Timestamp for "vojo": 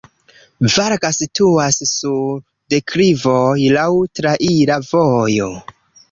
4.89-5.51